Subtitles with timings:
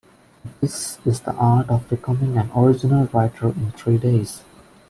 [0.61, 4.41] That is the art of becoming an original writer in three days.